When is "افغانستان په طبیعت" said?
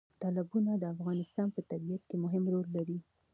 0.95-2.01